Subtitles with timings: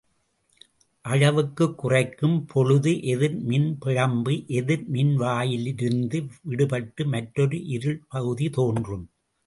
[1.05, 9.05] அளவுக்குக் குறைக்கும் பொழுது எதிர் மின் பிழம்பு எதிர் மின்வாயிலிருந்து விடுபட்டு மற்றொரு இருள் பகுதி தோன்றும்.